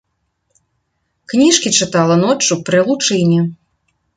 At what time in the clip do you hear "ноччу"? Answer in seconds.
2.25-2.59